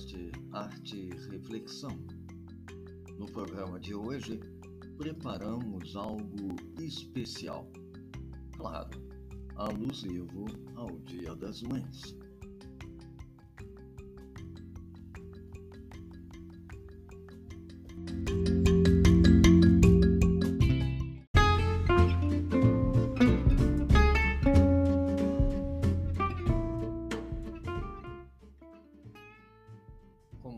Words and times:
podcast 0.00 0.32
Arte 0.52 0.96
e 0.96 1.30
Reflexão. 1.30 1.90
No 3.18 3.26
programa 3.26 3.78
de 3.78 3.94
hoje, 3.94 4.40
preparamos 4.96 5.94
algo 5.94 6.56
especial. 6.78 7.70
Claro, 8.56 8.90
alusivo 9.56 10.46
ao 10.76 10.98
Dia 11.00 11.34
das 11.36 11.62
Mães. 11.62 12.19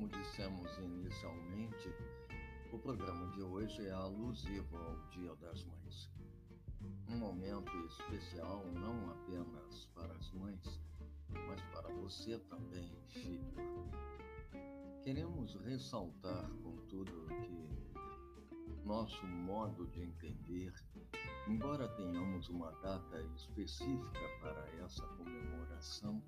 Como 0.02 0.20
dissemos 0.20 0.78
inicialmente, 0.78 1.94
o 2.72 2.78
programa 2.80 3.30
de 3.34 3.40
hoje 3.40 3.86
é 3.86 3.92
alusivo 3.92 4.76
ao 4.76 4.96
Dia 5.10 5.32
das 5.36 5.64
Mães. 5.64 6.10
Um 7.08 7.18
momento 7.18 7.70
especial 7.86 8.66
não 8.72 9.12
apenas 9.12 9.86
para 9.94 10.12
as 10.14 10.32
mães, 10.32 10.80
mas 11.28 11.60
para 11.72 11.88
você 11.94 12.36
também, 12.50 12.92
filho. 13.10 13.54
Queremos 15.04 15.54
ressaltar, 15.64 16.50
contudo, 16.64 17.28
que 17.40 18.84
nosso 18.84 19.24
modo 19.24 19.86
de 19.86 20.02
entender, 20.02 20.74
embora 21.46 21.86
tenhamos 21.90 22.48
uma 22.48 22.72
data 22.82 23.22
específica 23.36 24.20
para 24.40 24.68
essa 24.84 25.06
comemoração, 25.06 26.20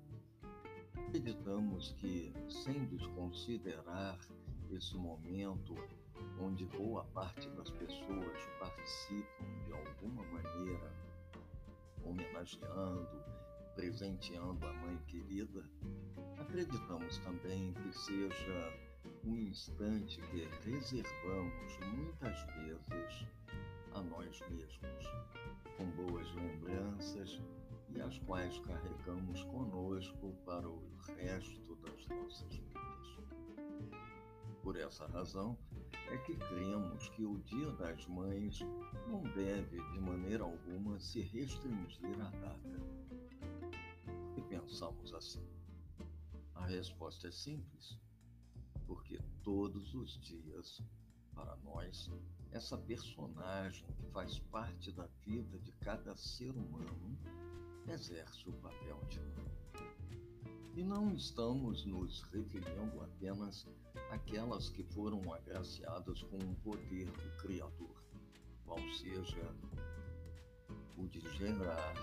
acreditamos 1.07 1.91
que, 1.99 2.33
sem 2.49 2.85
desconsiderar 2.85 4.19
esse 4.71 4.95
momento 4.95 5.75
onde 6.39 6.65
boa 6.65 7.03
parte 7.13 7.47
das 7.51 7.69
pessoas 7.69 8.37
participam 8.59 9.45
de 9.65 9.73
alguma 9.73 10.23
maneira, 10.23 10.91
homenageando, 12.03 13.23
presenteando 13.75 14.65
a 14.65 14.73
mãe 14.73 14.97
querida, 15.07 15.63
acreditamos 16.39 17.17
também 17.19 17.73
que 17.73 17.97
seja 17.97 18.73
um 19.23 19.37
instante 19.37 20.19
que 20.21 20.47
reservamos 20.69 21.77
muitas 21.95 22.39
vezes 22.55 23.27
a 23.93 24.01
nós 24.01 24.39
mesmos, 24.49 25.05
com 25.77 25.85
boas 25.91 26.27
lembranças 26.33 27.39
e 27.95 28.01
as 28.01 28.19
quais 28.19 28.59
carregamos 28.59 29.41
conosco 29.43 30.33
para 30.45 30.67
o 30.67 30.83
resto 31.17 31.75
das 31.77 32.07
nossas 32.07 32.53
vidas. 32.53 33.19
Por 34.61 34.75
essa 34.75 35.07
razão, 35.07 35.57
é 36.09 36.17
que 36.17 36.35
cremos 36.35 37.09
que 37.09 37.25
o 37.25 37.37
Dia 37.39 37.71
das 37.73 38.05
Mães 38.07 38.59
não 39.07 39.23
deve, 39.33 39.77
de 39.93 39.99
maneira 39.99 40.43
alguma, 40.43 40.99
se 40.99 41.21
restringir 41.21 42.19
à 42.21 42.29
data. 42.29 42.81
E 44.35 44.41
pensamos 44.41 45.13
assim. 45.13 45.47
A 46.53 46.65
resposta 46.65 47.27
é 47.27 47.31
simples, 47.31 47.97
porque 48.85 49.19
todos 49.43 49.93
os 49.93 50.19
dias, 50.19 50.81
para 51.33 51.55
nós, 51.57 52.11
essa 52.51 52.77
personagem 52.77 53.85
que 53.93 54.05
faz 54.11 54.39
parte 54.39 54.91
da 54.91 55.07
vida 55.25 55.59
de 55.59 55.71
cada 55.73 56.15
ser 56.15 56.51
humano 56.51 57.17
exerce 57.87 58.49
o 58.49 58.53
papel 58.53 58.99
de 59.09 59.19
mãe. 59.19 59.55
E 60.75 60.83
não 60.83 61.13
estamos 61.13 61.85
nos 61.85 62.21
referindo 62.23 63.01
apenas 63.01 63.65
àquelas 64.11 64.69
que 64.69 64.83
foram 64.83 65.21
agraciadas 65.33 66.21
com 66.23 66.37
o 66.37 66.55
poder 66.63 67.05
do 67.05 67.37
Criador, 67.37 68.03
qual 68.65 68.79
seja 68.91 69.55
o 70.97 71.07
de 71.07 71.21
gerar, 71.37 71.93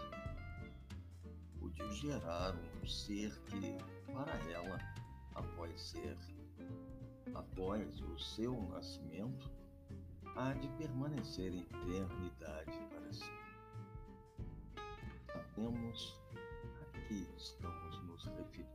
o 1.61 1.69
de 1.69 1.91
gerar 1.97 2.55
um 2.57 2.87
ser 2.87 3.39
que, 3.43 3.77
para 4.13 4.35
ela, 4.51 4.79
após 5.35 5.81
ser, 5.81 6.17
após 7.35 8.01
o 8.01 8.19
seu 8.19 8.59
nascimento, 8.69 9.51
há 10.37 10.55
de 10.55 10.69
permanecer 10.79 11.53
em 11.53 11.61
eternidade 11.61 12.79
para 12.91 13.13
sempre 13.13 13.42
sabemos 15.63 16.21
a 16.81 16.99
que 17.07 17.27
estamos 17.37 18.03
nos 18.03 18.25
referindo. 18.25 18.73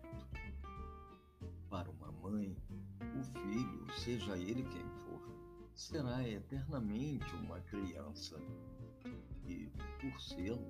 Para 1.70 1.90
uma 1.90 2.12
mãe, 2.14 2.56
o 3.02 3.24
filho, 3.24 3.94
seja 3.94 4.38
ele 4.38 4.64
quem 4.64 4.90
for, 5.04 5.22
será 5.76 6.28
eternamente 6.28 7.26
uma 7.36 7.60
criança. 7.62 8.40
E, 9.46 9.70
por 10.00 10.20
sê-lo, 10.22 10.66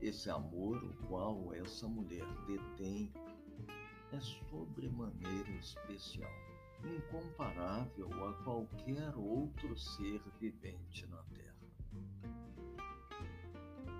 esse 0.00 0.28
amor 0.28 0.84
o 0.84 0.94
qual 1.06 1.54
essa 1.54 1.88
mulher 1.88 2.26
detém 2.46 3.10
é 4.12 4.20
sobremaneira 4.20 5.50
especial, 5.52 6.30
incomparável 6.84 8.10
a 8.28 8.32
qualquer 8.44 9.16
outro 9.16 9.76
ser 9.78 10.20
vivente 10.38 11.06
na. 11.06 11.35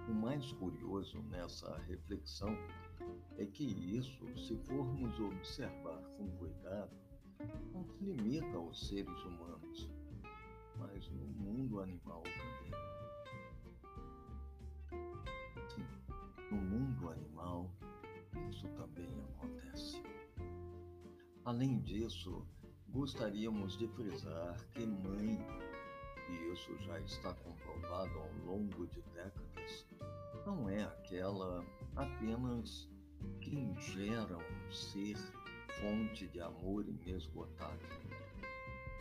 O 0.08 0.14
mais 0.14 0.52
curioso 0.52 1.20
nessa 1.24 1.78
reflexão 1.88 2.56
é 3.38 3.44
que 3.44 3.64
isso, 3.64 4.24
se 4.38 4.56
formos 4.58 5.18
observar 5.18 6.00
com 6.16 6.30
cuidado, 6.36 6.96
não 7.72 7.84
se 7.84 8.04
limita 8.04 8.56
aos 8.56 8.88
seres 8.88 9.24
humanos, 9.24 9.90
mas 10.76 11.10
no 11.10 11.26
mundo 11.26 11.80
animal 11.80 12.22
também. 12.22 12.72
Sim, 15.68 15.86
no 16.50 16.56
mundo 16.56 17.10
animal, 17.10 17.70
isso 18.48 18.68
também 18.68 19.08
acontece. 19.34 20.02
Além 21.44 21.80
disso, 21.80 22.46
gostaríamos 22.88 23.76
de 23.76 23.88
frisar 23.88 24.56
que 24.70 24.86
mãe 24.86 25.38
e 26.28 26.52
isso 26.52 26.76
já 26.78 26.98
está 27.00 27.32
comprovado 27.34 28.18
ao 28.18 28.32
longo 28.44 28.86
de 28.88 29.02
décadas, 29.14 29.86
não 30.44 30.68
é 30.68 30.82
aquela 30.82 31.64
apenas 31.94 32.88
que 33.40 33.56
ingera 33.56 34.36
um 34.36 34.72
ser 34.72 35.16
fonte 35.80 36.26
de 36.28 36.40
amor 36.40 36.86
inesgotável, 36.86 37.88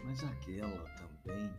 mas 0.04 0.24
aquela 0.24 0.90
também 0.96 1.54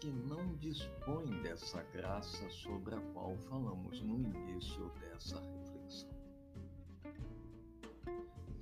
que 0.00 0.10
não 0.10 0.54
dispõe 0.56 1.40
dessa 1.42 1.82
graça 1.84 2.48
sobre 2.50 2.94
a 2.94 3.00
qual 3.12 3.36
falamos 3.48 4.02
no 4.02 4.18
início 4.20 4.90
dessa 5.00 5.40
reflexão. 5.40 6.10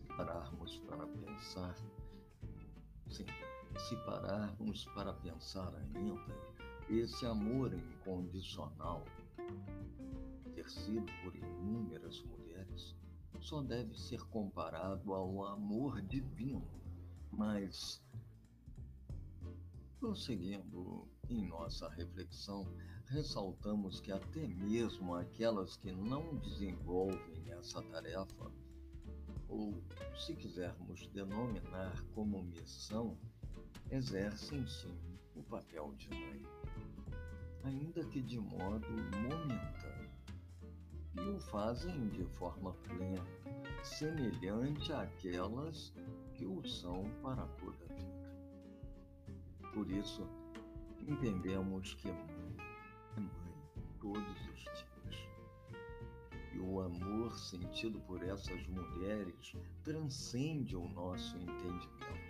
Se 0.00 0.06
pararmos 0.16 0.76
para 0.86 1.06
pensar, 1.06 1.74
sim, 3.10 3.26
se 3.80 3.96
pararmos 4.04 4.84
para 4.94 5.12
pensar 5.14 5.74
ainda, 5.74 6.36
esse 6.88 7.24
amor 7.26 7.72
incondicional, 7.72 9.04
exercido 10.46 11.06
por 11.22 11.34
inúmeras 11.34 12.22
mulheres, 12.22 12.94
só 13.40 13.62
deve 13.62 13.98
ser 13.98 14.22
comparado 14.28 15.12
ao 15.12 15.44
amor 15.44 16.00
divino, 16.02 16.64
mas 17.30 18.02
prosseguindo 19.98 21.08
em 21.28 21.46
nossa 21.46 21.88
reflexão, 21.88 22.66
ressaltamos 23.06 24.00
que 24.00 24.10
até 24.10 24.46
mesmo 24.46 25.14
aquelas 25.14 25.76
que 25.76 25.92
não 25.92 26.36
desenvolvem 26.38 27.52
essa 27.52 27.80
tarefa, 27.82 28.50
ou 29.48 29.82
se 30.16 30.34
quisermos 30.34 31.06
denominar 31.08 32.02
como 32.14 32.42
missão, 32.42 33.16
exercem 33.92 34.66
sim 34.66 34.98
o 35.36 35.42
papel 35.42 35.92
de 35.98 36.08
mãe, 36.08 36.42
ainda 37.62 38.02
que 38.06 38.22
de 38.22 38.40
modo 38.40 38.88
momentâneo, 38.90 40.10
e 41.14 41.20
o 41.20 41.38
fazem 41.38 42.08
de 42.08 42.24
forma 42.24 42.72
plena, 42.72 43.22
semelhante 43.82 44.90
àquelas 44.94 45.92
que 46.34 46.46
o 46.46 46.66
são 46.66 47.04
para 47.22 47.46
toda 47.46 47.84
a 47.84 47.94
vida. 47.94 48.32
Por 49.74 49.90
isso, 49.90 50.26
entendemos 51.06 51.92
que 51.92 52.08
mãe 52.08 52.56
é 53.18 53.20
mãe 53.20 53.54
todos 54.00 54.40
os 54.48 54.58
dias. 54.58 55.28
E 56.54 56.58
o 56.58 56.80
amor 56.80 57.38
sentido 57.38 58.00
por 58.00 58.22
essas 58.22 58.66
mulheres 58.68 59.54
transcende 59.84 60.76
o 60.76 60.88
nosso 60.88 61.36
entendimento. 61.36 62.21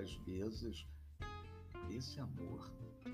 Às 0.00 0.14
vezes, 0.24 0.86
esse 1.90 2.18
amor 2.20 2.72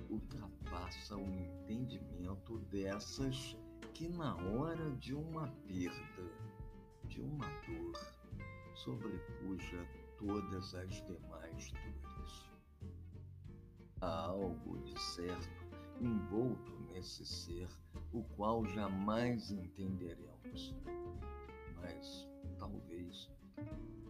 ultrapassa 0.08 1.16
o 1.16 1.20
entendimento 1.20 2.60
dessas 2.70 3.56
que, 3.92 4.08
na 4.08 4.36
hora 4.36 4.92
de 4.92 5.12
uma 5.12 5.48
perda, 5.66 6.30
de 7.08 7.20
uma 7.20 7.48
dor, 7.66 8.14
sobrepuja 8.76 9.84
todas 10.16 10.76
as 10.76 11.04
demais 11.06 11.72
dores. 11.72 12.50
Há 14.00 14.26
algo 14.26 14.78
de 14.84 14.96
certo 15.00 15.66
envolto 16.00 16.72
nesse 16.92 17.26
ser, 17.26 17.68
o 18.12 18.22
qual 18.36 18.64
jamais 18.64 19.50
entenderemos. 19.50 20.72
Mas 21.80 22.28
talvez 22.56 23.28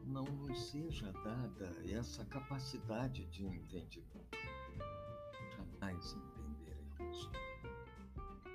não 0.06 0.24
nos 0.24 0.70
seja 0.70 1.12
dada 1.12 1.76
essa 1.88 2.24
capacidade 2.26 3.26
de 3.26 3.44
entendimento. 3.44 4.38
Jamais 5.56 6.14
entenderemos. 6.14 7.30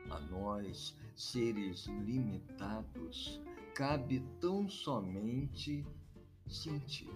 A 0.10 0.20
nós, 0.20 0.96
seres 1.16 1.86
limitados, 1.86 3.42
cabe 3.76 4.22
tão 4.40 4.70
somente 4.70 5.86
sentir, 6.48 7.14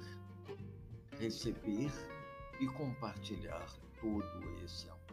receber 1.17 1.91
e 2.59 2.67
compartilhar 2.67 3.65
todo 3.99 4.63
esse 4.63 4.89
amor. 4.89 5.04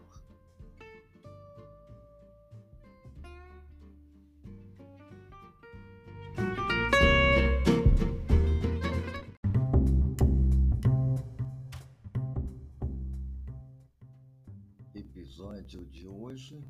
Hoje 16.33 16.65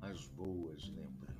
as 0.00 0.26
boas 0.30 0.82
lembranças. 0.88 1.33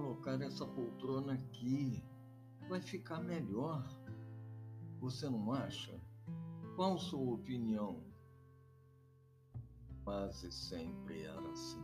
Colocar 0.00 0.40
essa 0.40 0.66
poltrona 0.66 1.34
aqui. 1.34 2.02
Vai 2.68 2.80
ficar 2.80 3.20
melhor. 3.20 3.86
Você 4.98 5.28
não 5.28 5.52
acha? 5.52 6.00
Qual 6.74 6.98
sua 6.98 7.34
opinião? 7.34 8.02
Quase 10.02 10.50
sempre 10.50 11.22
era 11.22 11.50
assim. 11.50 11.82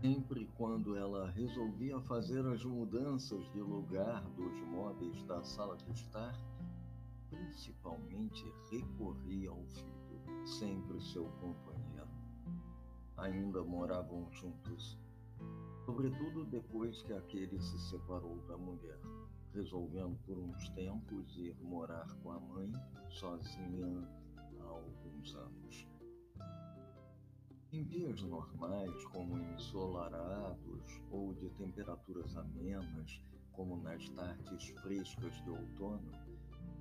Sempre 0.00 0.46
quando 0.56 0.94
ela 0.94 1.28
resolvia 1.30 2.00
fazer 2.02 2.46
as 2.46 2.64
mudanças 2.64 3.44
de 3.50 3.60
lugar 3.60 4.22
dos 4.30 4.60
móveis 4.68 5.20
da 5.24 5.42
sala 5.42 5.76
de 5.76 5.90
estar, 5.90 6.40
principalmente 7.28 8.44
recorria 8.70 9.50
ao 9.50 9.64
filho, 9.64 10.46
sempre 10.46 11.00
seu 11.00 11.24
companheiro. 11.40 12.06
Ainda 13.16 13.64
moravam 13.64 14.30
juntos 14.30 14.96
sobretudo 15.88 16.44
depois 16.44 17.00
que 17.00 17.14
aquele 17.14 17.58
se 17.58 17.78
separou 17.88 18.36
da 18.46 18.58
mulher, 18.58 19.00
resolvendo 19.54 20.18
por 20.26 20.36
uns 20.36 20.68
tempos 20.74 21.34
ir 21.38 21.56
morar 21.62 22.06
com 22.22 22.30
a 22.30 22.38
mãe 22.38 22.70
sozinha 23.08 24.06
há 24.60 24.64
alguns 24.64 25.34
anos. 25.34 25.88
Em 27.72 27.82
dias 27.84 28.20
normais, 28.20 29.02
como 29.06 29.38
ensolarados 29.38 31.00
ou 31.10 31.32
de 31.32 31.48
temperaturas 31.52 32.36
amenas, 32.36 33.22
como 33.52 33.78
nas 33.78 34.06
tardes 34.10 34.68
frescas 34.82 35.42
de 35.42 35.48
outono, 35.48 36.12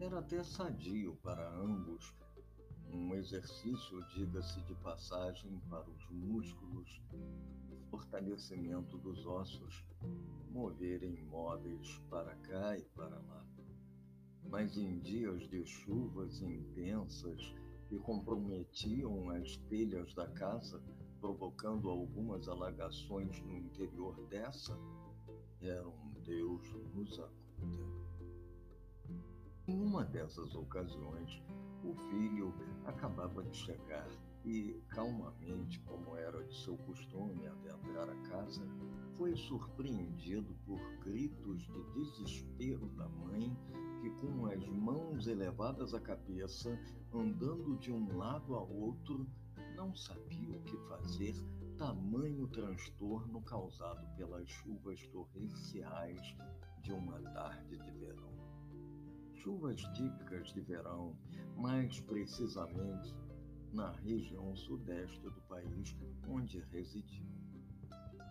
era 0.01 0.19
até 0.19 0.43
sadio 0.43 1.15
para 1.23 1.49
ambos 1.55 2.13
um 2.91 3.15
exercício, 3.15 4.05
diga-se 4.09 4.59
de 4.63 4.75
passagem, 4.75 5.61
para 5.69 5.89
os 5.89 6.09
músculos 6.09 7.01
fortalecimento 7.89 8.97
dos 8.97 9.25
ossos, 9.25 9.85
moverem 10.51 11.23
móveis 11.25 11.99
para 12.09 12.35
cá 12.37 12.77
e 12.77 12.83
para 12.95 13.19
lá. 13.19 13.45
Mas 14.49 14.77
em 14.77 14.99
dias 14.99 15.47
de 15.49 15.65
chuvas 15.65 16.41
intensas 16.41 17.53
que 17.87 17.97
comprometiam 17.99 19.29
as 19.31 19.57
telhas 19.69 20.13
da 20.13 20.27
casa, 20.27 20.81
provocando 21.19 21.89
algumas 21.89 22.47
alagações 22.47 23.39
no 23.41 23.57
interior 23.57 24.15
dessa, 24.27 24.77
era 25.61 25.87
um 25.87 26.13
Deus 26.23 26.69
nos 26.93 27.19
acuda. 27.19 28.07
Em 29.67 29.81
uma 29.81 30.05
dessas 30.05 30.55
ocasiões, 30.55 31.41
o 31.83 31.93
filho 32.09 32.53
acabava 32.85 33.43
de 33.43 33.55
chegar 33.57 34.07
e, 34.47 34.81
calmamente, 34.87 35.77
como 35.81 36.15
era 36.15 36.41
de 36.45 36.55
seu 36.63 36.77
costume 36.77 37.45
adentrar 37.47 38.09
a 38.09 38.15
casa, 38.29 38.65
foi 39.17 39.35
surpreendido 39.35 40.55
por 40.65 40.79
gritos 41.03 41.63
de 41.63 41.83
desespero 41.93 42.87
da 42.91 43.09
mãe, 43.09 43.53
que, 43.99 44.09
com 44.21 44.45
as 44.45 44.65
mãos 44.69 45.27
elevadas 45.27 45.93
à 45.93 45.99
cabeça, 45.99 46.79
andando 47.13 47.77
de 47.77 47.91
um 47.91 48.15
lado 48.15 48.55
a 48.55 48.61
outro, 48.61 49.27
não 49.75 49.93
sabia 49.93 50.57
o 50.57 50.63
que 50.63 50.77
fazer, 50.87 51.35
tamanho 51.77 52.47
transtorno 52.47 53.41
causado 53.41 54.07
pelas 54.15 54.47
chuvas 54.49 55.05
torrenciais 55.07 56.37
de 56.81 56.93
uma 56.93 57.19
tarde 57.33 57.77
de 57.77 57.91
verão. 57.99 58.31
Chuvas 59.33 59.81
típicas 59.93 60.53
de 60.53 60.61
verão, 60.61 61.17
mais 61.57 61.99
precisamente 61.99 63.13
na 63.73 63.91
região 63.91 64.55
sudeste 64.55 65.21
do 65.21 65.41
país 65.41 65.95
onde 66.27 66.59
residia. 66.71 67.25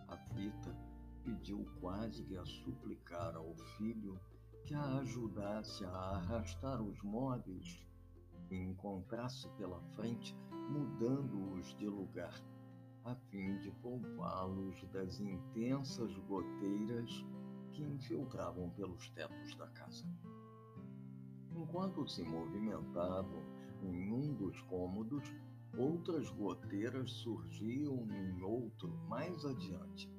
A 0.07 0.17
Fita 0.17 0.75
pediu 1.23 1.65
quase 1.79 2.23
que 2.23 2.37
a 2.37 2.45
suplicar 2.45 3.35
ao 3.35 3.55
filho 3.77 4.19
que 4.65 4.73
a 4.73 4.99
ajudasse 4.99 5.85
a 5.85 5.89
arrastar 5.89 6.81
os 6.81 7.01
móveis 7.03 7.85
e 8.49 8.55
encontrasse 8.55 9.47
pela 9.57 9.81
frente, 9.95 10.35
mudando-os 10.69 11.75
de 11.75 11.87
lugar, 11.87 12.33
a 13.03 13.15
fim 13.15 13.57
de 13.59 13.71
poupá-los 13.81 14.83
das 14.91 15.19
intensas 15.19 16.13
goteiras 16.27 17.25
que 17.71 17.83
infiltravam 17.83 18.69
pelos 18.71 19.09
tetos 19.11 19.55
da 19.55 19.67
casa. 19.67 20.05
Enquanto 21.55 22.07
se 22.07 22.23
movimentavam, 22.23 23.56
em 23.83 24.11
um 24.11 24.33
dos 24.33 24.59
cômodos, 24.61 25.23
outras 25.77 26.29
goteiras 26.29 27.11
surgiam 27.11 28.07
em 28.11 28.41
outro 28.41 28.89
mais 29.07 29.45
adiante. 29.45 30.11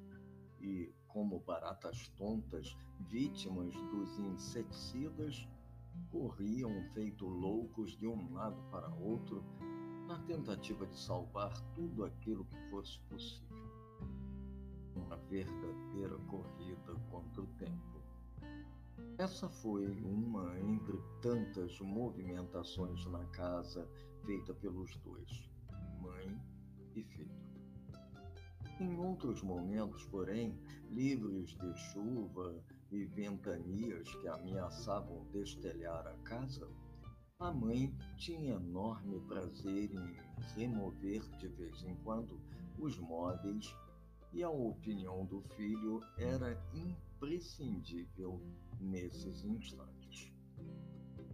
E, 0.61 0.93
como 1.07 1.39
baratas 1.39 2.07
tontas, 2.09 2.77
vítimas 3.09 3.73
dos 3.73 4.19
inseticidas, 4.19 5.47
corriam 6.11 6.71
feito 6.93 7.27
loucos 7.27 7.97
de 7.97 8.07
um 8.07 8.33
lado 8.33 8.61
para 8.71 8.89
outro, 8.95 9.43
na 10.07 10.17
tentativa 10.19 10.87
de 10.87 10.97
salvar 10.97 11.53
tudo 11.73 12.03
aquilo 12.03 12.45
que 12.45 12.69
fosse 12.69 12.99
possível. 13.01 13.69
Uma 14.95 15.17
verdadeira 15.17 16.17
corrida 16.27 16.95
contra 17.09 17.41
o 17.41 17.47
tempo. 17.57 17.98
Essa 19.17 19.49
foi 19.49 19.87
uma 20.01 20.57
entre 20.59 20.97
tantas 21.21 21.79
movimentações 21.81 23.05
na 23.07 23.25
casa 23.27 23.87
feita 24.25 24.53
pelos 24.53 24.95
dois, 24.97 25.49
mãe 26.01 26.39
e 26.95 27.03
filho. 27.03 27.39
Em 28.79 28.97
outros 28.97 29.43
momentos, 29.43 30.05
porém, 30.05 30.57
livres 30.89 31.49
de 31.49 31.73
chuva 31.91 32.63
e 32.91 33.03
ventanias 33.05 34.07
que 34.15 34.27
ameaçavam 34.27 35.25
destelhar 35.33 36.07
a 36.07 36.13
casa, 36.23 36.67
a 37.39 37.51
mãe 37.51 37.93
tinha 38.17 38.55
enorme 38.55 39.19
prazer 39.21 39.91
em 39.93 40.15
remover 40.55 41.21
de 41.37 41.47
vez 41.49 41.83
em 41.83 41.95
quando 42.03 42.39
os 42.77 42.97
móveis 42.99 43.75
e 44.33 44.43
a 44.43 44.49
opinião 44.49 45.25
do 45.25 45.41
filho 45.55 46.01
era 46.17 46.55
imprescindível 47.19 48.41
nesses 48.79 49.43
instantes. 49.43 50.31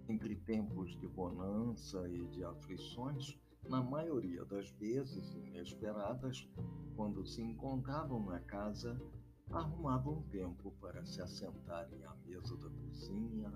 Entre 0.10 0.36
tempos 0.36 0.98
de 1.00 1.08
bonança 1.08 2.10
e 2.10 2.26
de 2.28 2.44
aflições, 2.44 3.40
na 3.70 3.84
maioria 3.84 4.44
das 4.46 4.70
vezes 4.72 5.36
inesperadas, 5.36 6.48
quando 6.96 7.24
se 7.26 7.42
encontravam 7.42 8.26
na 8.26 8.40
casa, 8.40 9.00
arrumavam 9.52 10.24
tempo 10.32 10.72
para 10.82 11.06
se 11.06 11.22
assentarem 11.22 12.04
à 12.04 12.16
mesa 12.26 12.58
da 12.58 12.70
cozinha, 12.70 13.52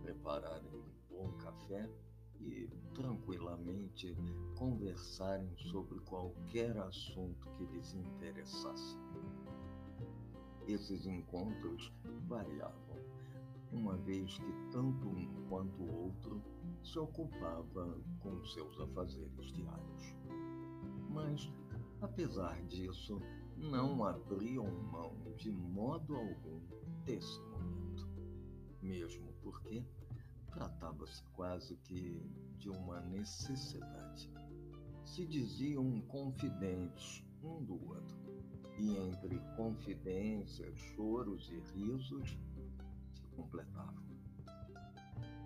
prepararem 0.00 0.70
um 0.72 0.84
bom 1.10 1.32
café 1.38 1.90
e 2.40 2.68
tranquilamente 2.94 4.16
conversarem 4.56 5.56
sobre 5.56 5.98
qualquer 6.00 6.76
assunto 6.78 7.50
que 7.56 7.64
lhes 7.66 7.94
interessasse. 7.94 8.96
Esses 10.66 11.06
encontros 11.06 11.92
variavam, 12.26 12.96
uma 13.70 13.96
vez 13.98 14.38
que 14.38 14.52
tanto 14.72 15.08
um 15.08 15.46
quanto 15.48 15.82
o 15.82 16.04
outro 16.04 16.42
se 16.82 16.98
ocupava 16.98 18.00
com 18.20 18.44
seus 18.44 18.80
afazeres 18.80 19.52
diários. 19.52 20.16
Mas, 21.10 21.52
apesar 22.00 22.62
disso, 22.64 23.20
não 23.56 24.04
abriam 24.04 24.66
mão 24.90 25.14
de 25.36 25.50
modo 25.50 26.16
algum 26.16 26.60
desse 27.04 27.40
momento, 27.42 28.08
mesmo 28.80 29.32
porque 29.42 29.84
tratava-se 30.50 31.22
quase 31.34 31.76
que 31.76 32.22
de 32.56 32.70
uma 32.70 33.00
necessidade. 33.00 34.32
Se 35.04 35.26
diziam 35.26 36.00
confidentes 36.02 37.22
um 37.42 37.62
do 37.62 37.74
outro, 37.88 38.23
e 38.78 38.96
entre 38.96 39.38
confidências, 39.56 40.76
choros 40.94 41.50
e 41.50 41.58
risos 41.76 42.36
se 43.14 43.26
completavam. 43.36 44.04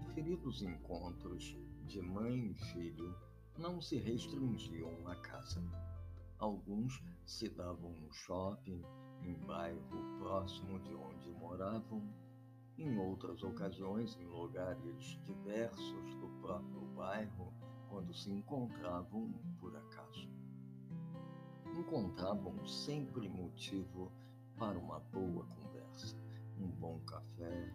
Referidos 0.06 0.62
encontros 0.62 1.56
de 1.86 2.00
mãe 2.00 2.50
e 2.50 2.54
filho 2.72 3.14
não 3.58 3.80
se 3.80 3.96
restringiam 3.96 5.06
à 5.06 5.16
casa. 5.16 5.62
Alguns 6.38 7.02
se 7.24 7.48
davam 7.48 7.92
no 7.92 8.12
shopping, 8.12 8.82
em 9.22 9.34
bairro 9.46 10.18
próximo 10.18 10.78
de 10.80 10.94
onde 10.94 11.30
moravam, 11.32 12.02
em 12.76 12.96
outras 12.98 13.42
ocasiões 13.42 14.16
em 14.16 14.26
lugares 14.26 15.18
diversos 15.24 16.14
do 16.14 16.28
próprio 16.40 16.80
bairro, 16.94 17.52
quando 17.88 18.14
se 18.14 18.30
encontravam 18.30 19.32
por 19.58 19.74
acaso. 19.76 20.37
Encontravam 21.78 22.66
sempre 22.66 23.28
motivo 23.28 24.10
para 24.58 24.76
uma 24.76 24.98
boa 24.98 25.46
conversa, 25.46 26.16
um 26.58 26.66
bom 26.66 26.98
café, 27.06 27.72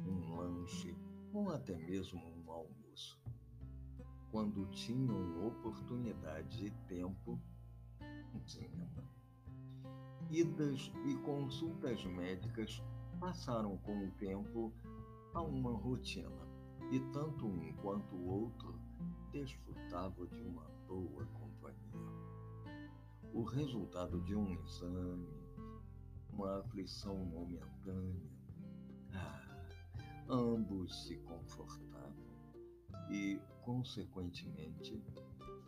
um 0.00 0.34
lanche 0.34 0.96
ou 1.32 1.50
até 1.50 1.76
mesmo 1.76 2.20
um 2.20 2.50
almoço. 2.50 3.22
Quando 4.32 4.68
tinham 4.72 5.46
oportunidade 5.46 6.66
e 6.66 6.70
tempo, 6.88 7.38
um. 8.34 9.04
Idas 10.30 10.90
e 11.06 11.14
consultas 11.18 12.04
médicas 12.06 12.82
passaram 13.20 13.78
com 13.78 14.04
o 14.04 14.10
tempo 14.12 14.72
a 15.32 15.40
uma 15.40 15.70
rotina, 15.70 16.48
e 16.90 16.98
tanto 17.12 17.46
um 17.46 17.72
quanto 17.74 18.16
o 18.16 18.26
outro 18.26 18.74
desfrutavam 19.30 20.26
de 20.26 20.42
uma 20.42 20.64
boa 20.88 21.24
companhia. 21.26 21.93
O 23.34 23.42
resultado 23.42 24.20
de 24.20 24.36
um 24.36 24.48
exame, 24.48 25.28
uma 26.30 26.60
aflição 26.60 27.16
momentânea, 27.16 28.30
ah, 29.12 29.66
ambos 30.28 31.04
se 31.04 31.16
confortavam 31.16 32.14
e, 33.10 33.40
consequentemente, 33.62 35.02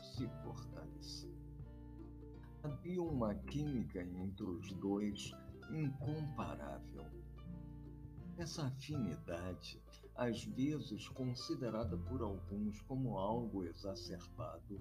se 0.01 0.29
fortaleciam. 0.45 1.35
Havia 2.63 3.03
uma 3.03 3.35
química 3.35 4.01
entre 4.01 4.45
os 4.45 4.73
dois 4.75 5.33
incomparável 5.69 7.05
essa 8.39 8.67
afinidade, 8.67 9.83
às 10.15 10.45
vezes 10.45 11.09
considerada 11.09 11.97
por 11.97 12.23
alguns 12.23 12.81
como 12.83 13.19
algo 13.19 13.65
exacerbado, 13.65 14.79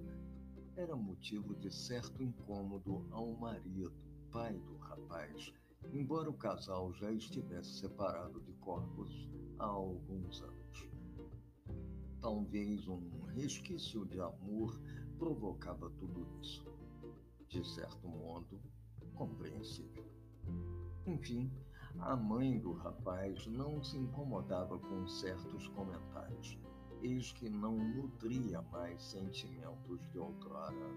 era 0.77 0.95
motivo 0.95 1.55
de 1.55 1.73
certo 1.73 2.21
incômodo 2.21 3.07
ao 3.11 3.33
marido, 3.33 3.93
pai 4.29 4.59
do 4.59 4.75
rapaz, 4.77 5.53
embora 5.93 6.29
o 6.29 6.33
casal 6.33 6.91
já 6.93 7.11
estivesse 7.11 7.79
separado 7.79 8.41
de 8.41 8.51
corpos 8.55 9.29
há 9.57 9.65
alguns 9.65 10.41
anos. 10.41 10.89
Talvez 12.19 12.87
um 12.89 13.21
resquício 13.33 14.05
de 14.05 14.19
amor 14.19 14.77
provocava 15.17 15.89
tudo 15.91 16.27
isso. 16.41 16.65
De 17.47 17.65
certo 17.65 18.07
modo, 18.07 18.59
compreensível. 19.13 20.05
Enfim, 21.05 21.49
a 21.99 22.17
mãe 22.17 22.59
do 22.59 22.73
rapaz 22.73 23.47
não 23.47 23.81
se 23.81 23.97
incomodava 23.97 24.77
com 24.77 25.07
certos 25.07 25.67
comentários, 25.69 26.59
eis 27.05 27.31
que 27.33 27.47
não 27.47 27.77
nutria 27.77 28.61
mais 28.63 29.01
sentimentos 29.03 30.01
de 30.11 30.17
outrora 30.17 30.89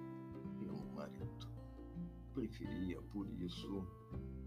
pelo 0.58 0.90
marido. 0.94 1.48
Preferia, 2.32 3.00
por 3.02 3.28
isso, 3.28 3.86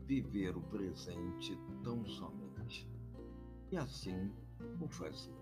viver 0.07 0.57
o 0.57 0.61
presente 0.61 1.55
tão 1.83 2.03
somente. 2.05 2.89
E 3.71 3.77
assim 3.77 4.31
o 4.81 4.87
fazia. 4.87 5.35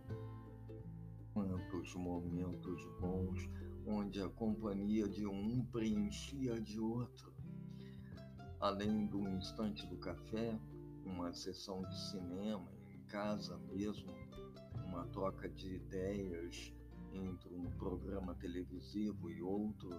Quantos 1.34 1.96
momentos 1.96 2.84
bons 3.00 3.50
onde 3.88 4.22
a 4.22 4.30
companhia 4.30 5.08
de 5.08 5.26
um 5.26 5.64
preenchia 5.66 6.60
de 6.60 6.80
outro. 6.80 7.34
Além 8.60 9.08
do 9.08 9.28
instante 9.30 9.88
do 9.88 9.98
café, 9.98 10.60
uma 11.06 11.32
sessão 11.32 11.82
de 11.82 11.98
cinema 12.10 12.70
em 12.94 13.00
casa 13.06 13.58
mesmo, 13.72 14.14
uma 15.00 15.08
troca 15.08 15.48
de 15.48 15.76
ideias 15.76 16.74
entre 17.14 17.56
um 17.56 17.72
programa 17.78 18.36
televisivo 18.36 19.30
e 19.32 19.42
outro, 19.42 19.90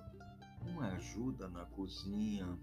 uma 0.61 0.88
ajuda 0.88 1.49
na 1.49 1.64
cozinha, 1.64 2.59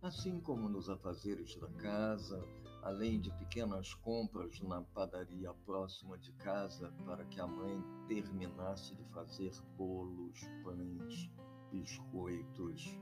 assim 0.00 0.38
como 0.38 0.68
nos 0.68 0.88
afazeres 0.88 1.56
da 1.56 1.68
casa, 1.70 2.40
além 2.84 3.20
de 3.20 3.32
pequenas 3.32 3.92
compras 3.94 4.60
na 4.60 4.80
padaria 4.80 5.52
próxima 5.66 6.16
de 6.18 6.30
casa 6.34 6.92
para 7.04 7.24
que 7.24 7.40
a 7.40 7.48
mãe 7.48 7.82
terminasse 8.06 8.94
de 8.94 9.04
fazer 9.06 9.50
bolos, 9.76 10.38
pães, 10.62 11.28
biscoitos, 11.72 12.96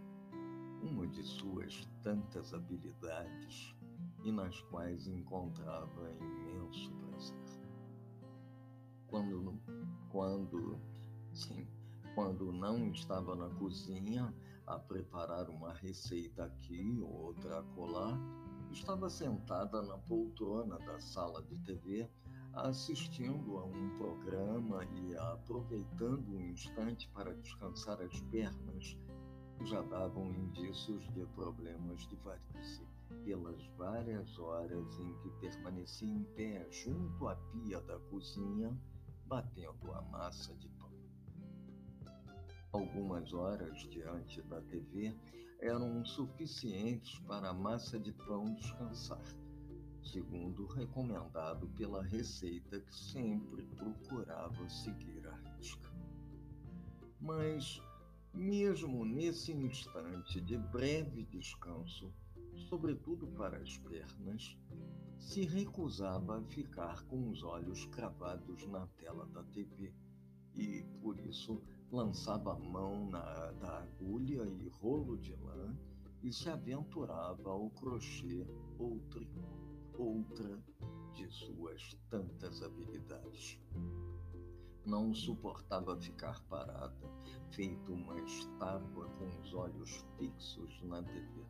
uma 0.81 1.07
de 1.07 1.23
suas 1.23 1.87
tantas 2.03 2.55
habilidades 2.55 3.75
e 4.25 4.33
nas 4.33 4.59
quais 4.63 5.07
encontrava 5.07 6.11
imenso. 6.19 7.04
Quando, 9.15 9.61
quando, 10.11 10.77
sim, 11.33 11.69
quando 12.17 12.51
não 12.51 12.91
estava 12.91 13.37
na 13.37 13.49
cozinha 13.49 14.35
a 14.67 14.77
preparar 14.77 15.49
uma 15.49 15.73
receita 15.73 16.47
aqui, 16.47 16.99
outra 17.01 17.61
acolá, 17.61 18.19
estava 18.73 19.09
sentada 19.09 19.83
na 19.83 19.97
poltrona 19.99 20.81
da 20.81 20.99
sala 20.99 21.41
de 21.45 21.57
TV 21.61 22.11
assistindo 22.55 23.57
a 23.57 23.65
um 23.65 23.97
programa 23.99 24.85
e 24.85 25.17
aproveitando 25.17 26.35
um 26.35 26.49
instante 26.49 27.09
para 27.15 27.37
descansar 27.37 28.01
as 28.03 28.21
pernas, 28.23 28.99
já 29.63 29.81
davam 29.83 30.29
indícios 30.35 31.05
de 31.13 31.25
problemas 31.37 32.01
de 32.09 32.17
varize 32.17 32.85
pelas 33.25 33.65
várias 33.79 34.37
horas 34.41 34.99
em 34.99 35.15
que 35.19 35.31
permaneci 35.41 36.05
em 36.05 36.25
pé 36.35 36.67
junto 36.69 37.29
à 37.29 37.37
pia 37.37 37.81
da 37.83 37.97
cozinha, 38.11 38.77
batendo 39.27 39.93
a 39.93 40.03
massa 40.03 40.55
de 40.57 40.69
pão. 40.69 40.93
Algumas 42.73 43.33
horas 43.33 43.79
diante 43.89 44.43
da 44.43 44.61
TV 44.63 45.15
eram 45.61 46.05
suficientes 46.05 47.19
para 47.21 47.51
a 47.51 47.55
massa 47.55 47.99
de 47.99 48.13
pão 48.13 48.55
descansar, 48.55 49.25
segundo 50.03 50.67
recomendado 50.67 51.69
pela 51.69 52.03
receita 52.03 52.81
que 52.81 52.95
sempre 52.95 53.65
procurava 53.77 54.69
seguir 54.69 55.27
à 55.27 55.37
risca. 55.57 55.91
Mas, 57.21 57.81
mesmo 58.35 59.05
nesse 59.05 59.53
instante 59.53 60.41
de 60.41 60.59
breve 60.59 61.25
descanso, 61.25 62.13
sobretudo 62.57 63.27
para 63.29 63.59
as 63.59 63.77
pernas, 63.79 64.57
se 65.19 65.45
recusava 65.45 66.39
a 66.39 66.43
ficar 66.43 67.03
com 67.05 67.31
os 67.31 67.43
olhos 67.43 67.87
cravados 67.87 68.67
na 68.67 68.87
tela 68.99 69.27
da 69.27 69.43
TV 69.45 69.95
e, 70.55 70.85
por 71.01 71.19
isso, 71.21 71.63
lançava 71.91 72.53
a 72.53 72.59
mão 72.59 73.09
na, 73.11 73.53
da 73.53 73.79
agulha 73.83 74.45
e 74.45 74.69
rolo 74.69 75.17
de 75.19 75.35
lã 75.37 75.77
e 76.23 76.33
se 76.33 76.49
aventurava 76.49 77.51
ao 77.51 77.71
crochê 77.71 78.47
ou 78.79 79.01
tricô, 79.11 79.43
outra 79.99 80.63
de 81.13 81.29
suas 81.31 81.97
tantas 82.09 82.63
habilidades. 82.63 83.61
Não 84.85 85.15
suportava 85.15 85.97
ficar 85.97 86.43
parada, 86.45 87.09
feito 87.55 87.93
uma 87.93 88.21
estátua 88.21 89.09
com 89.19 89.41
os 89.41 89.55
olhos 89.55 90.05
fixos 90.19 90.83
na 90.83 91.03
TV. 91.03 91.47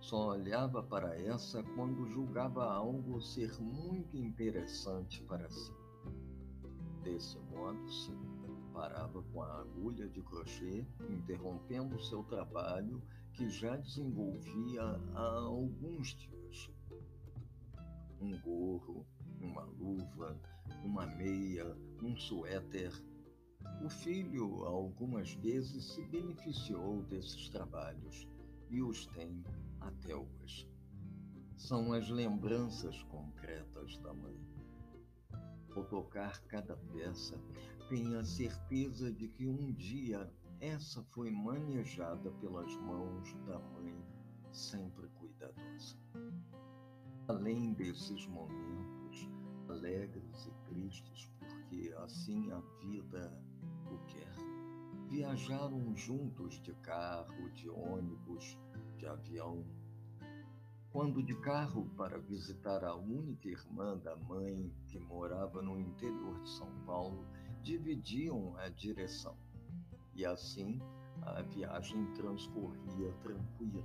Só 0.00 0.30
olhava 0.30 0.82
para 0.82 1.16
essa 1.20 1.62
quando 1.62 2.08
julgava 2.08 2.64
algo 2.64 3.20
ser 3.20 3.52
muito 3.60 4.16
interessante 4.16 5.22
para 5.22 5.48
si. 5.48 5.72
Desse 7.04 7.38
modo, 7.38 7.88
sim, 7.88 8.18
parava 8.72 9.22
com 9.32 9.42
a 9.42 9.60
agulha 9.60 10.08
de 10.08 10.20
crochê, 10.22 10.84
interrompendo 11.08 12.02
seu 12.02 12.24
trabalho 12.24 13.00
que 13.32 13.48
já 13.48 13.76
desenvolvia 13.76 14.82
há 15.14 15.38
alguns 15.40 16.16
dias. 16.16 16.70
Um 18.20 18.38
gorro, 18.40 19.06
uma 19.40 19.62
luva, 19.62 20.36
uma 20.84 21.06
meia, 21.06 21.76
um 22.02 22.16
suéter. 22.16 22.92
O 23.84 23.88
filho 23.88 24.64
algumas 24.64 25.32
vezes 25.34 25.92
se 25.92 26.04
beneficiou 26.06 27.02
desses 27.04 27.48
trabalhos 27.48 28.28
e 28.70 28.80
os 28.80 29.06
tem 29.06 29.44
até 29.80 30.14
hoje. 30.14 30.70
São 31.56 31.92
as 31.92 32.08
lembranças 32.08 33.02
concretas 33.04 33.96
da 33.98 34.12
mãe. 34.12 34.36
Ao 35.74 35.84
tocar 35.84 36.40
cada 36.46 36.76
peça, 36.76 37.38
tenha 37.88 38.24
certeza 38.24 39.12
de 39.12 39.28
que 39.28 39.46
um 39.46 39.72
dia 39.72 40.30
essa 40.60 41.02
foi 41.02 41.30
manejada 41.30 42.30
pelas 42.32 42.72
mãos 42.76 43.34
da 43.46 43.58
mãe 43.58 44.00
sempre 44.52 45.08
cuidadosa. 45.08 45.96
Além 47.26 47.72
desses 47.74 48.26
momentos 48.28 49.28
alegres 49.68 50.46
e 50.46 50.68
tristes, 50.68 51.28
porque 51.38 51.92
assim 51.98 52.50
a 52.52 52.60
vida 52.80 53.42
quer, 54.06 54.32
viajaram 55.08 55.94
juntos 55.96 56.60
de 56.60 56.72
carro, 56.74 57.50
de 57.50 57.68
ônibus, 57.68 58.58
de 58.96 59.06
avião. 59.06 59.64
Quando 60.90 61.22
de 61.22 61.34
carro 61.36 61.88
para 61.96 62.18
visitar 62.18 62.84
a 62.84 62.94
única 62.94 63.48
irmã 63.48 63.96
da 63.98 64.14
mãe 64.16 64.72
que 64.88 64.98
morava 64.98 65.62
no 65.62 65.78
interior 65.78 66.40
de 66.42 66.50
São 66.50 66.68
Paulo, 66.84 67.24
dividiam 67.62 68.56
a 68.58 68.68
direção. 68.68 69.36
E 70.14 70.24
assim 70.26 70.80
a 71.22 71.42
viagem 71.42 72.04
transcorria 72.14 73.12
tranquila. 73.22 73.84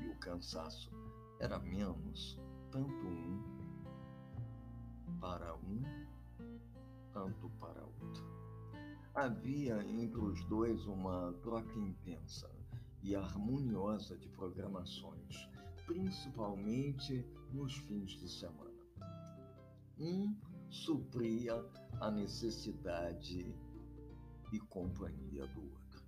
E 0.00 0.08
o 0.08 0.16
cansaço 0.18 0.90
era 1.38 1.58
menos, 1.58 2.38
tanto 2.70 3.06
um 3.06 3.64
para 5.20 5.54
um, 5.54 5.82
tanto 7.12 7.48
para 7.60 7.82
outro. 7.82 8.43
Havia 9.14 9.80
entre 9.88 10.18
os 10.18 10.44
dois 10.46 10.86
uma 10.86 11.32
troca 11.40 11.78
intensa 11.78 12.50
e 13.00 13.14
harmoniosa 13.14 14.16
de 14.18 14.28
programações, 14.30 15.48
principalmente 15.86 17.24
nos 17.52 17.76
fins 17.76 18.10
de 18.10 18.28
semana. 18.28 18.74
Um 19.96 20.34
supria 20.68 21.64
a 22.00 22.10
necessidade 22.10 23.54
e 24.52 24.58
companhia 24.58 25.46
do 25.46 25.62
outro. 25.62 26.04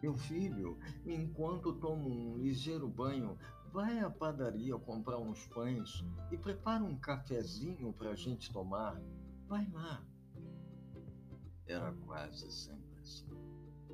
Meu 0.00 0.14
filho, 0.14 0.78
enquanto 1.04 1.72
tomo 1.74 2.08
um 2.08 2.38
ligeiro 2.38 2.88
banho, 2.88 3.36
vai 3.72 3.98
à 3.98 4.08
padaria 4.08 4.78
comprar 4.78 5.18
uns 5.18 5.46
pães 5.48 6.04
e 6.30 6.38
prepara 6.38 6.84
um 6.84 6.96
cafezinho 6.96 7.92
para 7.92 8.10
a 8.10 8.16
gente 8.16 8.52
tomar. 8.52 9.02
Vai 9.48 9.68
lá. 9.72 10.09
Quase 12.30 12.48
sempre 12.52 12.96
assim. 13.00 13.26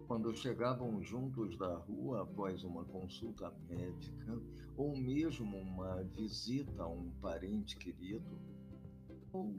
Quando 0.07 0.37
chegavam 0.37 1.02
juntos 1.02 1.57
da 1.57 1.75
rua 1.78 2.21
após 2.21 2.63
uma 2.65 2.84
consulta 2.84 3.50
médica 3.67 4.39
ou 4.76 4.95
mesmo 4.95 5.56
uma 5.56 6.02
visita 6.02 6.82
a 6.82 6.87
um 6.87 7.10
parente 7.23 7.78
querido, 7.78 8.39
ou 9.32 9.56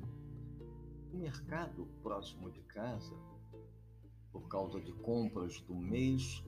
o 1.12 1.18
mercado 1.18 1.88
próximo 2.04 2.52
de 2.52 2.62
casa, 2.62 3.16
por 4.32 4.48
causa 4.48 4.80
de 4.80 4.94
compras 4.94 5.60
do 5.62 5.74
mês, 5.74 6.44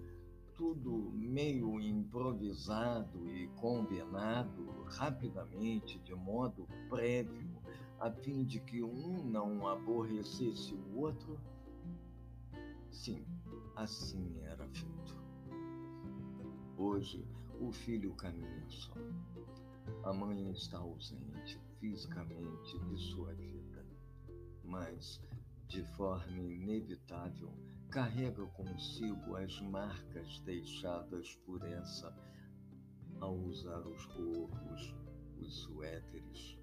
tudo 0.54 1.12
meio 1.12 1.80
improvisado 1.80 3.28
e 3.28 3.48
combinado 3.56 4.84
rapidamente, 4.86 5.98
de 6.02 6.14
modo 6.14 6.68
prévio, 6.90 7.60
a 8.00 8.12
fim 8.12 8.46
de 8.46 8.60
que 8.60 8.84
um 8.84 9.24
não 9.24 9.68
aborrecesse 9.68 10.76
o 10.76 11.00
outro? 11.00 11.40
Sim, 13.00 13.26
assim 13.78 14.42
era 14.42 14.68
feito. 14.68 15.16
Hoje, 16.78 17.26
o 17.58 17.72
filho 17.72 18.14
caminha 18.16 18.66
só. 18.68 18.94
A 20.04 20.12
mãe 20.12 20.52
está 20.52 20.80
ausente 20.80 21.62
fisicamente 21.80 22.78
de 22.78 22.98
sua 22.98 23.34
vida, 23.36 23.86
mas, 24.66 25.22
de 25.70 25.82
forma 25.96 26.42
inevitável, 26.42 27.54
carrega 27.90 28.46
consigo 28.48 29.38
as 29.38 29.62
marcas 29.62 30.42
deixadas 30.42 31.38
por 31.46 31.64
essa 31.64 32.14
ao 33.22 33.34
usar 33.34 33.80
os 33.80 34.06
gorros, 34.08 34.94
os 35.38 35.56
suéteres. 35.62 36.60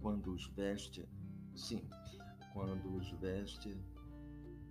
Quando 0.00 0.32
os 0.32 0.48
veste, 0.48 1.08
sim, 1.54 1.88
quando 2.52 2.96
os 2.96 3.08
veste, 3.20 3.80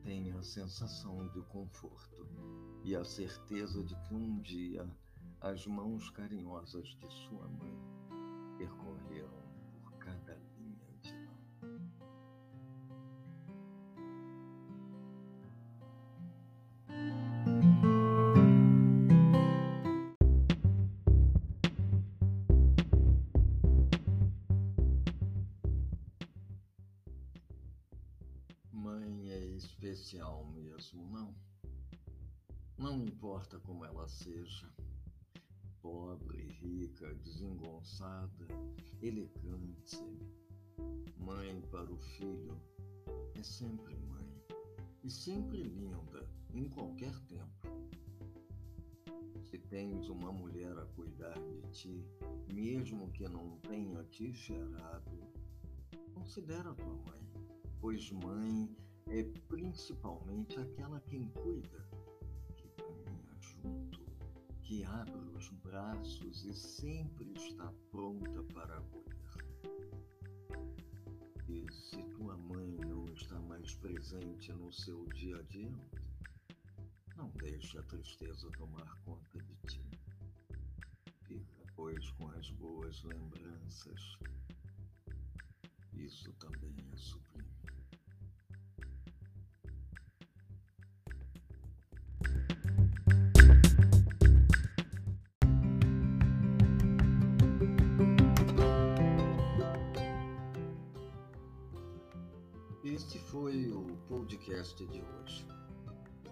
tem 0.03 0.31
a 0.31 0.41
sensação 0.41 1.27
de 1.29 1.41
conforto 1.43 2.27
e 2.83 2.95
a 2.95 3.03
certeza 3.03 3.83
de 3.83 3.95
que 4.07 4.13
um 4.13 4.39
dia 4.41 4.89
as 5.39 5.65
mãos 5.65 6.09
carinhosas 6.11 6.87
de 6.87 7.09
sua 7.09 7.47
mãe 7.47 7.77
percorreram 8.57 9.40
Não 32.91 33.06
importa 33.06 33.58
como 33.58 33.86
ela 33.86 34.06
seja 34.06 34.69
pobre, 35.82 36.43
rica, 36.60 37.15
desengonçada, 37.23 38.47
elegante. 39.01 39.95
Mãe 41.17 41.62
para 41.71 41.89
o 41.89 41.95
filho 41.95 42.62
é 43.34 43.41
sempre 43.41 43.95
mãe 43.95 44.30
e 45.06 45.10
sempre 45.10 45.63
linda 45.63 46.30
em 46.54 46.67
qualquer 46.67 47.17
tempo. 47.21 47.65
Se 49.45 49.58
tens 49.58 50.10
uma 50.10 50.34
mulher 50.34 50.77
a 50.77 50.86
cuidar 50.88 51.39
de 51.47 51.62
ti, 51.71 52.06
mesmo 52.54 53.10
que 53.13 53.23
não 53.23 53.58
tenha 53.60 54.04
te 54.04 54.34
gerado, 54.34 55.32
considera 56.13 56.75
tua 56.75 56.97
mãe, 57.08 57.21
pois 57.80 58.12
mãe 58.12 58.69
é 59.08 59.23
principalmente 59.47 60.60
aquela 60.60 60.99
quem 60.99 61.30
cuida, 61.30 61.89
junto 63.62 64.00
que 64.62 64.84
abre 64.86 65.28
os 65.36 65.50
braços 65.63 66.45
e 66.45 66.54
sempre 66.54 67.32
está 67.36 67.71
pronta 67.91 68.43
para 68.54 68.78
acolher. 68.78 69.12
E 71.47 71.71
se 71.71 72.02
tua 72.15 72.38
mãe 72.38 72.78
não 72.88 73.06
está 73.13 73.39
mais 73.41 73.74
presente 73.76 74.52
no 74.54 74.71
seu 74.71 75.06
dia 75.08 75.38
a 75.38 75.41
dia, 75.43 75.78
não 77.17 77.30
deixe 77.32 77.78
a 77.78 77.84
tristeza 77.84 78.50
tomar 78.58 78.95
conta 79.04 79.39
de 79.39 79.56
ti. 79.67 79.84
Fica, 81.26 81.63
pois, 81.76 82.10
com 82.12 82.30
as 82.30 82.50
boas 82.52 83.04
lembranças. 83.04 84.17
Isso 85.93 86.32
também 86.34 86.74
é 86.93 86.97
sublime. 86.97 87.50
Podcast 104.12 104.86
de 104.88 105.02
hoje. 105.02 105.47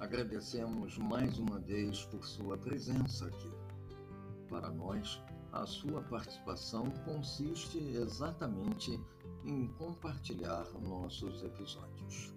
Agradecemos 0.02 0.98
mais 0.98 1.40
uma 1.40 1.60
vez 1.60 2.04
por 2.08 2.26
sua 2.26 2.58
presença 2.58 3.28
aqui. 3.28 3.50
Para 4.50 4.70
nós, 4.70 5.24
a 5.54 5.66
sua 5.66 6.02
participação 6.02 6.92
consiste 7.06 7.78
exatamente 7.78 9.00
em 9.46 9.68
compartilhar 9.78 10.66
nossos 10.82 11.42
episódios. 11.42 12.34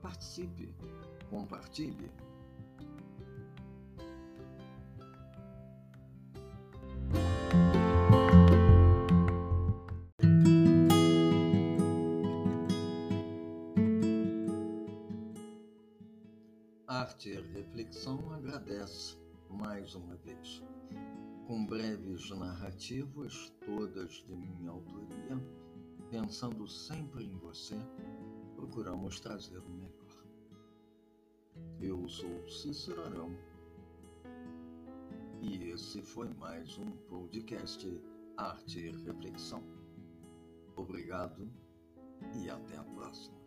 Participe, 0.00 0.74
compartilhe. 1.28 2.10
Arte 16.94 17.30
e 17.30 17.40
Reflexão 17.40 18.32
agradece 18.32 19.18
mais 19.50 19.96
uma 19.96 20.14
vez. 20.14 20.62
Com 21.44 21.66
breves 21.66 22.30
narrativas, 22.30 23.52
todas 23.66 24.12
de 24.12 24.36
minha 24.36 24.70
autoria, 24.70 25.36
pensando 26.08 26.68
sempre 26.68 27.24
em 27.24 27.36
você, 27.38 27.74
procuramos 28.54 29.18
trazer 29.18 29.58
o 29.58 29.70
melhor. 29.70 30.24
Eu 31.80 32.08
sou 32.08 32.48
Cícero 32.48 33.02
Arão 33.02 33.36
e 35.42 35.70
esse 35.70 36.00
foi 36.00 36.32
mais 36.34 36.78
um 36.78 36.92
podcast 37.08 38.00
Arte 38.36 38.78
e 38.78 38.92
Reflexão. 39.04 39.64
Obrigado 40.76 41.50
e 42.40 42.48
até 42.48 42.76
a 42.76 42.84
próxima. 42.84 43.43